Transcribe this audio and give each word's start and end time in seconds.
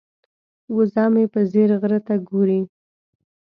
وزه 0.75 1.05
مې 1.13 1.25
په 1.33 1.39
ځیر 1.51 1.69
غره 1.81 1.99
ته 2.07 2.15
ګوري. 2.29 2.61